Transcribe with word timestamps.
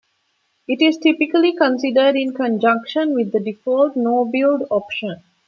It 0.67 0.81
is 0.81 0.97
typically 0.97 1.55
considered 1.55 2.15
in 2.15 2.33
conjunction 2.33 3.13
with 3.13 3.31
the 3.33 3.39
default 3.39 3.95
"no-build" 3.95 4.63
option. 4.71 5.21